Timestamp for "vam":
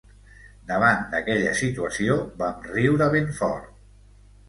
2.43-2.67